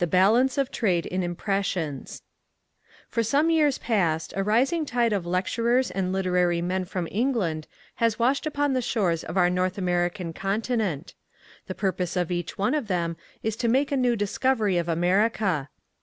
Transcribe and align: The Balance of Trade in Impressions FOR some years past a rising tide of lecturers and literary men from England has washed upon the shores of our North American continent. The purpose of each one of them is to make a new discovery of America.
The 0.00 0.06
Balance 0.06 0.58
of 0.58 0.70
Trade 0.70 1.06
in 1.06 1.22
Impressions 1.22 2.20
FOR 3.08 3.22
some 3.22 3.48
years 3.48 3.78
past 3.78 4.34
a 4.36 4.44
rising 4.44 4.84
tide 4.84 5.14
of 5.14 5.24
lecturers 5.24 5.90
and 5.90 6.12
literary 6.12 6.60
men 6.60 6.84
from 6.84 7.08
England 7.10 7.66
has 7.94 8.18
washed 8.18 8.44
upon 8.46 8.74
the 8.74 8.82
shores 8.82 9.24
of 9.24 9.38
our 9.38 9.48
North 9.48 9.78
American 9.78 10.34
continent. 10.34 11.14
The 11.68 11.74
purpose 11.74 12.16
of 12.16 12.30
each 12.30 12.58
one 12.58 12.74
of 12.74 12.88
them 12.88 13.16
is 13.42 13.56
to 13.56 13.68
make 13.68 13.90
a 13.90 13.96
new 13.96 14.14
discovery 14.14 14.76
of 14.76 14.90
America. 14.90 15.70